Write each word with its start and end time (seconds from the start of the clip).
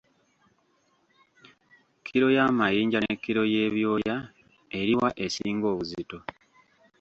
Kkiro 1.97 2.27
y’amayinja 2.37 2.99
ne 3.01 3.13
kkiro 3.17 3.43
y’ebyoya 3.53 4.15
eri 4.79 4.93
wa 5.01 5.09
esinga 5.25 5.65
obuzito? 5.73 6.17